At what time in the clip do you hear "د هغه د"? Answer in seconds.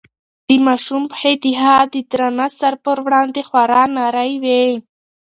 1.43-1.95